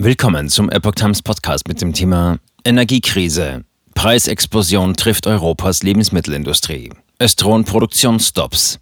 Willkommen 0.00 0.48
zum 0.48 0.70
Epoch 0.70 0.94
Times 0.94 1.22
Podcast 1.22 1.66
mit 1.66 1.80
dem 1.80 1.92
Thema 1.92 2.38
Energiekrise. 2.64 3.64
Preisexplosion 3.96 4.94
trifft 4.94 5.26
Europas 5.26 5.82
Lebensmittelindustrie. 5.82 6.92
Es 7.18 7.34
drohen 7.34 7.64
Produktionsstops. 7.64 8.78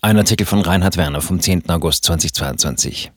Ein 0.00 0.16
Artikel 0.16 0.46
von 0.46 0.62
Reinhard 0.62 0.96
Werner 0.96 1.20
vom 1.20 1.40
10. 1.40 1.68
August 1.68 2.04
2022. 2.04 3.12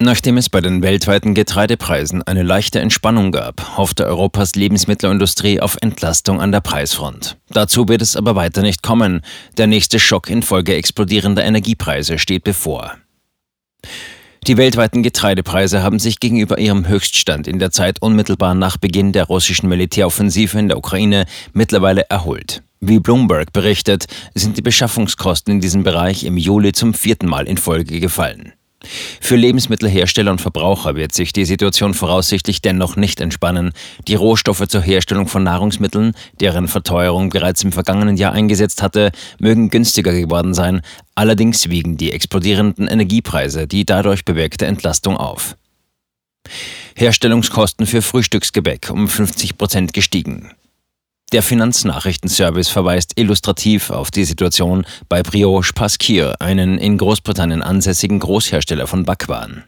Nachdem 0.00 0.36
es 0.36 0.48
bei 0.48 0.60
den 0.60 0.82
weltweiten 0.82 1.36
Getreidepreisen 1.36 2.24
eine 2.24 2.42
leichte 2.42 2.80
Entspannung 2.80 3.30
gab, 3.30 3.76
hoffte 3.76 4.06
Europas 4.06 4.56
Lebensmittelindustrie 4.56 5.60
auf 5.60 5.78
Entlastung 5.80 6.40
an 6.40 6.50
der 6.50 6.60
Preisfront. 6.60 7.36
Dazu 7.50 7.86
wird 7.86 8.02
es 8.02 8.16
aber 8.16 8.34
weiter 8.34 8.62
nicht 8.62 8.82
kommen. 8.82 9.20
Der 9.58 9.68
nächste 9.68 10.00
Schock 10.00 10.28
infolge 10.28 10.74
explodierender 10.74 11.44
Energiepreise 11.44 12.18
steht 12.18 12.42
bevor. 12.42 12.96
Die 14.46 14.56
weltweiten 14.56 15.02
Getreidepreise 15.02 15.82
haben 15.82 15.98
sich 15.98 16.18
gegenüber 16.18 16.58
ihrem 16.58 16.88
Höchststand 16.88 17.46
in 17.46 17.58
der 17.58 17.70
Zeit 17.70 18.00
unmittelbar 18.00 18.54
nach 18.54 18.78
Beginn 18.78 19.12
der 19.12 19.24
russischen 19.24 19.68
Militäroffensive 19.68 20.58
in 20.58 20.68
der 20.68 20.78
Ukraine 20.78 21.26
mittlerweile 21.52 22.08
erholt. 22.08 22.62
Wie 22.80 22.98
Bloomberg 22.98 23.52
berichtet, 23.52 24.06
sind 24.34 24.56
die 24.56 24.62
Beschaffungskosten 24.62 25.54
in 25.54 25.60
diesem 25.60 25.82
Bereich 25.82 26.24
im 26.24 26.38
Juli 26.38 26.72
zum 26.72 26.94
vierten 26.94 27.26
Mal 27.26 27.46
in 27.46 27.58
Folge 27.58 28.00
gefallen. 28.00 28.54
Für 28.82 29.36
Lebensmittelhersteller 29.36 30.30
und 30.30 30.40
Verbraucher 30.40 30.96
wird 30.96 31.12
sich 31.12 31.32
die 31.32 31.44
Situation 31.44 31.92
voraussichtlich 31.92 32.62
dennoch 32.62 32.96
nicht 32.96 33.20
entspannen. 33.20 33.72
Die 34.08 34.14
Rohstoffe 34.14 34.66
zur 34.68 34.80
Herstellung 34.80 35.28
von 35.28 35.42
Nahrungsmitteln, 35.42 36.14
deren 36.40 36.66
Verteuerung 36.66 37.28
bereits 37.28 37.62
im 37.62 37.72
vergangenen 37.72 38.16
Jahr 38.16 38.32
eingesetzt 38.32 38.82
hatte, 38.82 39.12
mögen 39.38 39.68
günstiger 39.68 40.12
geworden 40.12 40.54
sein. 40.54 40.80
Allerdings 41.14 41.68
wiegen 41.68 41.98
die 41.98 42.12
explodierenden 42.12 42.88
Energiepreise 42.88 43.66
die 43.66 43.84
dadurch 43.84 44.24
bewirkte 44.24 44.66
Entlastung 44.66 45.16
auf. 45.16 45.56
Herstellungskosten 46.96 47.86
für 47.86 48.02
Frühstücksgebäck 48.02 48.90
um 48.90 49.08
50 49.08 49.58
Prozent 49.58 49.92
gestiegen. 49.92 50.50
Der 51.32 51.44
Finanznachrichtenservice 51.44 52.70
verweist 52.70 53.12
illustrativ 53.14 53.90
auf 53.90 54.10
die 54.10 54.24
Situation 54.24 54.84
bei 55.08 55.22
Brioche 55.22 55.72
Pasquier, 55.72 56.34
einen 56.40 56.76
in 56.76 56.98
Großbritannien 56.98 57.62
ansässigen 57.62 58.18
Großhersteller 58.18 58.88
von 58.88 59.04
Backwaren. 59.04 59.62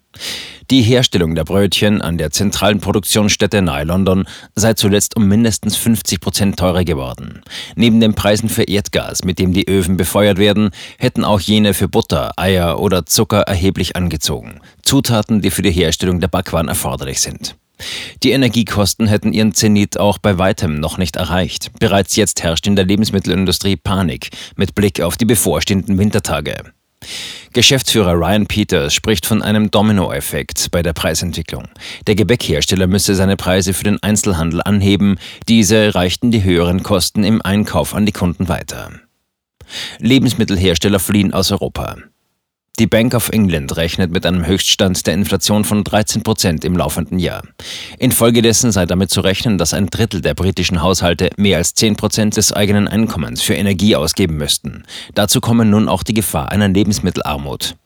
Die 0.73 0.83
Herstellung 0.83 1.37
der 1.37 1.45
Brötchen 1.45 2.03
an 2.03 2.19
der 2.19 2.33
zentralen 2.33 2.81
Produktionsstätte 2.81 3.63
nahe 3.63 3.85
London 3.85 4.27
sei 4.57 4.75
zuletzt 4.75 5.17
um 5.17 5.29
mindestens 5.29 5.77
50 5.77 6.21
Prozent 6.21 6.59
teurer 6.59 6.83
geworden. 6.83 7.43
Neben 7.77 8.01
den 8.01 8.15
Preisen 8.15 8.49
für 8.49 8.65
Erdgas, 8.65 9.23
mit 9.23 9.39
dem 9.39 9.53
die 9.53 9.69
Öfen 9.69 9.97
befeuert 9.97 10.39
werden, 10.39 10.71
hätten 10.99 11.25
auch 11.25 11.41
jene 11.41 11.75
für 11.75 11.89
Butter, 11.89 12.33
Eier 12.37 12.81
oder 12.81 13.07
Zucker 13.07 13.43
erheblich 13.43 13.95
angezogen. 13.95 14.61
Zutaten, 14.83 15.43
die 15.43 15.51
für 15.51 15.63
die 15.63 15.71
Herstellung 15.71 16.19
der 16.19 16.29
Backwaren 16.29 16.69
erforderlich 16.69 17.21
sind. 17.21 17.55
Die 18.23 18.31
Energiekosten 18.31 19.07
hätten 19.07 19.33
ihren 19.33 19.55
Zenit 19.55 19.99
auch 19.99 20.19
bei 20.19 20.39
weitem 20.39 20.81
noch 20.81 20.99
nicht 20.99 21.17
erreicht. 21.17 21.71
Bereits 21.79 22.17
jetzt 22.17 22.43
herrscht 22.43 22.67
in 22.67 22.77
der 22.77 22.85
Lebensmittelindustrie 22.85 23.77
Panik 23.77 24.31
mit 24.57 24.75
Blick 24.75 25.01
auf 25.01 25.17
die 25.17 25.25
bevorstehenden 25.25 25.99
Wintertage. 25.99 26.73
Geschäftsführer 27.53 28.15
Ryan 28.15 28.47
Peters 28.47 28.95
spricht 28.95 29.27
von 29.27 29.43
einem 29.43 29.71
Dominoeffekt 29.71 30.71
bei 30.71 30.83
der 30.83 30.93
Preisentwicklung. 30.93 31.69
Der 32.07 32.15
Gebäckhersteller 32.15 32.87
müsse 32.87 33.15
seine 33.15 33.37
Preise 33.37 33.75
für 33.75 33.85
den 33.85 34.03
Einzelhandel 34.03 34.63
anheben, 34.63 35.19
diese 35.49 35.95
reichten 35.95 36.31
die 36.31 36.45
höheren 36.45 36.83
Kosten 36.83 37.25
im 37.25 37.43
Einkauf 37.43 37.95
an 37.95 38.07
die 38.07 38.13
Kunden 38.13 38.49
weiter. 38.49 38.93
Lebensmittelhersteller 39.99 40.99
fliehen 40.99 41.33
aus 41.33 41.53
Europa. 41.53 41.97
Die 42.79 42.87
Bank 42.87 43.15
of 43.15 43.29
England 43.29 43.77
rechnet 43.77 44.13
mit 44.13 44.25
einem 44.25 44.47
Höchststand 44.47 45.07
der 45.07 45.13
Inflation 45.13 45.65
von 45.65 45.85
13 45.85 46.23
Prozent 46.23 46.65
im 46.65 46.75
laufenden 46.75 47.19
Jahr. 47.19 47.43
Infolgedessen 47.99 48.73
sei 48.73 48.87
damit 48.87 49.11
zu 49.11 49.21
rechnen, 49.21 49.59
dass 49.59 49.75
ein 49.75 49.89
Drittel 49.89 50.23
der 50.23 50.33
britischen 50.33 50.81
Haushalte 50.81 51.31
mehr 51.37 51.59
als 51.59 51.75
10 51.75 51.97
Prozent 51.97 52.39
des 52.39 52.51
eigenen 52.51 52.89
Einkommens 52.89 53.43
für 53.43 53.55
Energie 53.55 53.95
ausgeben 53.95 54.39
müssten. 54.39 54.85
Dazu 55.15 55.41
kommen 55.43 55.69
nun 55.69 55.87
auch 55.87 56.03
die 56.03 56.15
Gefahr 56.15 56.51
einer 56.51 56.69
Lebensmittelarmut. 56.69 57.77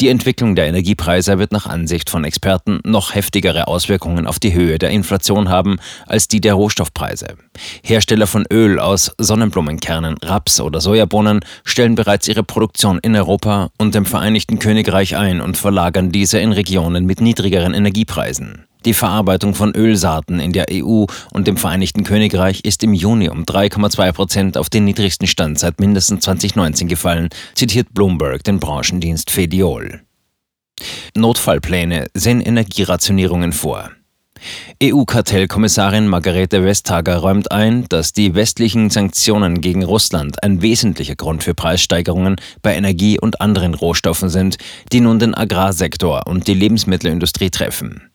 Die 0.00 0.08
Entwicklung 0.08 0.54
der 0.54 0.66
Energiepreise 0.66 1.38
wird 1.38 1.52
nach 1.52 1.66
Ansicht 1.66 2.10
von 2.10 2.24
Experten 2.24 2.80
noch 2.84 3.14
heftigere 3.14 3.66
Auswirkungen 3.66 4.26
auf 4.26 4.38
die 4.38 4.54
Höhe 4.54 4.78
der 4.78 4.90
Inflation 4.90 5.48
haben 5.48 5.78
als 6.06 6.28
die 6.28 6.40
der 6.40 6.54
Rohstoffpreise. 6.54 7.36
Hersteller 7.82 8.26
von 8.26 8.46
Öl 8.52 8.78
aus 8.78 9.12
Sonnenblumenkernen, 9.18 10.16
Raps 10.22 10.60
oder 10.60 10.80
Sojabohnen 10.80 11.40
stellen 11.64 11.94
bereits 11.94 12.28
ihre 12.28 12.44
Produktion 12.44 12.98
in 13.02 13.16
Europa 13.16 13.70
und 13.78 13.94
dem 13.94 14.06
Vereinigten 14.06 14.58
Königreich 14.58 15.16
ein 15.16 15.40
und 15.40 15.56
verlagern 15.56 16.12
diese 16.12 16.38
in 16.38 16.52
Regionen 16.52 17.06
mit 17.06 17.20
niedrigeren 17.20 17.74
Energiepreisen. 17.74 18.67
Die 18.84 18.94
Verarbeitung 18.94 19.54
von 19.54 19.74
Ölsaaten 19.74 20.38
in 20.38 20.52
der 20.52 20.66
EU 20.70 21.04
und 21.32 21.46
dem 21.46 21.56
Vereinigten 21.56 22.04
Königreich 22.04 22.60
ist 22.64 22.84
im 22.84 22.94
Juni 22.94 23.28
um 23.28 23.44
3,2 23.44 24.12
Prozent 24.12 24.56
auf 24.56 24.70
den 24.70 24.84
niedrigsten 24.84 25.26
Stand 25.26 25.58
seit 25.58 25.80
mindestens 25.80 26.24
2019 26.24 26.88
gefallen, 26.88 27.28
zitiert 27.54 27.92
Bloomberg 27.92 28.44
den 28.44 28.60
Branchendienst 28.60 29.30
Fediol. 29.30 30.02
Notfallpläne 31.16 32.06
sehen 32.14 32.40
Energierationierungen 32.40 33.52
vor. 33.52 33.90
EU-Kartellkommissarin 34.80 36.06
Margarete 36.06 36.64
Vestager 36.64 37.16
räumt 37.16 37.50
ein, 37.50 37.86
dass 37.88 38.12
die 38.12 38.36
westlichen 38.36 38.90
Sanktionen 38.90 39.60
gegen 39.60 39.82
Russland 39.82 40.42
ein 40.44 40.62
wesentlicher 40.62 41.16
Grund 41.16 41.42
für 41.42 41.54
Preissteigerungen 41.54 42.36
bei 42.62 42.76
Energie 42.76 43.18
und 43.18 43.40
anderen 43.40 43.74
Rohstoffen 43.74 44.28
sind, 44.28 44.56
die 44.92 45.00
nun 45.00 45.18
den 45.18 45.34
Agrarsektor 45.34 46.28
und 46.28 46.46
die 46.46 46.54
Lebensmittelindustrie 46.54 47.50
treffen. 47.50 48.10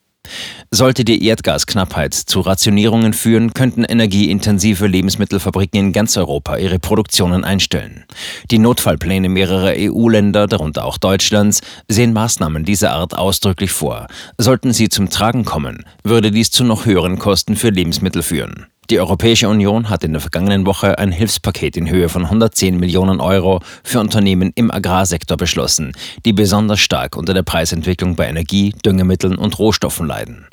Sollte 0.75 1.05
die 1.05 1.23
Erdgasknappheit 1.23 2.15
zu 2.15 2.39
Rationierungen 2.39 3.13
führen, 3.13 3.53
könnten 3.53 3.83
energieintensive 3.83 4.87
Lebensmittelfabriken 4.87 5.79
in 5.79 5.93
ganz 5.93 6.17
Europa 6.17 6.57
ihre 6.57 6.79
Produktionen 6.79 7.43
einstellen. 7.43 8.05
Die 8.49 8.57
Notfallpläne 8.57 9.29
mehrerer 9.29 9.73
EU-Länder, 9.77 10.47
darunter 10.47 10.85
auch 10.85 10.97
Deutschlands, 10.97 11.61
sehen 11.87 12.11
Maßnahmen 12.11 12.65
dieser 12.65 12.93
Art 12.93 13.15
ausdrücklich 13.15 13.71
vor. 13.71 14.07
Sollten 14.39 14.73
sie 14.73 14.89
zum 14.89 15.11
Tragen 15.11 15.45
kommen, 15.45 15.85
würde 16.03 16.31
dies 16.31 16.49
zu 16.49 16.63
noch 16.63 16.87
höheren 16.87 17.19
Kosten 17.19 17.55
für 17.55 17.69
Lebensmittel 17.69 18.23
führen. 18.23 18.65
Die 18.89 18.99
Europäische 18.99 19.47
Union 19.47 19.89
hat 19.89 20.03
in 20.03 20.11
der 20.11 20.19
vergangenen 20.19 20.65
Woche 20.65 20.97
ein 20.97 21.13
Hilfspaket 21.13 21.77
in 21.77 21.89
Höhe 21.89 22.09
von 22.09 22.25
110 22.25 22.77
Millionen 22.77 23.21
Euro 23.21 23.61
für 23.81 24.01
Unternehmen 24.01 24.51
im 24.55 24.71
Agrarsektor 24.71 25.37
beschlossen, 25.37 25.93
die 26.25 26.33
besonders 26.33 26.81
stark 26.81 27.15
unter 27.15 27.33
der 27.33 27.43
Preisentwicklung 27.43 28.15
bei 28.15 28.27
Energie, 28.27 28.75
Düngemitteln 28.85 29.37
und 29.37 29.57
Rohstoffen 29.57 30.05
leiden. 30.05 30.47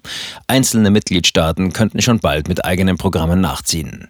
Einzelne 0.46 0.90
Mitgliedstaaten 0.90 1.72
könnten 1.72 2.00
schon 2.00 2.20
bald 2.20 2.48
mit 2.48 2.64
eigenen 2.64 2.98
Programmen 2.98 3.40
nachziehen. 3.40 4.08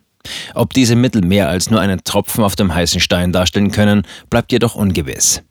Ob 0.55 0.75
diese 0.75 0.97
Mittel 0.97 1.23
mehr 1.23 1.49
als 1.49 1.71
nur 1.71 1.81
einen 1.81 2.05
Tropfen 2.05 2.45
auf 2.45 2.57
dem 2.57 2.75
heißen 2.75 3.01
Stein 3.01 3.33
darstellen 3.33 3.71
können, 3.71 4.03
bleibt 4.29 4.53
jedoch 4.53 4.75
ungewiss. 4.75 5.43